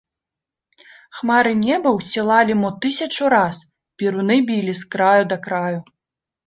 Хмары 1.17 1.51
неба 1.65 1.89
ўсцілалі 1.97 2.57
мо 2.63 2.73
тысячу 2.87 3.23
раз, 3.37 3.63
перуны 4.01 4.43
білі 4.51 4.73
з 4.83 4.93
краю 4.97 5.23
да 5.35 5.43
краю. 5.47 5.79